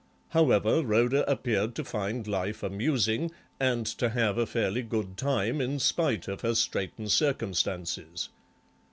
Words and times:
However, 0.29 0.81
Rhoda 0.83 1.29
appeared 1.29 1.75
to 1.75 1.83
find 1.83 2.27
life 2.27 2.63
amusing 2.63 3.29
and 3.59 3.85
to 3.85 4.09
have 4.09 4.35
a 4.35 4.47
fairly 4.47 4.81
good 4.81 5.15
time 5.15 5.61
in 5.61 5.77
spite 5.77 6.27
of 6.27 6.41
her 6.41 6.55
straitened 6.55 7.11
circumstances. 7.11 8.29